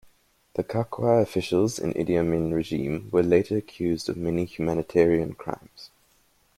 The 0.55 0.63
Kakwa 0.63 1.21
officials 1.21 1.77
in 1.77 1.93
Idi 1.93 2.19
Amin 2.19 2.51
regime 2.55 3.07
were 3.11 3.21
later 3.21 3.55
accused 3.57 4.09
of 4.09 4.17
many 4.17 4.45
humanitarian 4.45 5.33
crimes. 5.35 5.91